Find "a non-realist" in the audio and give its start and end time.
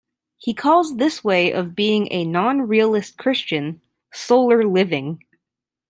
2.11-3.19